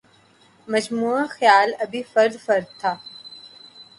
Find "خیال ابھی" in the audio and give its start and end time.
1.29-2.01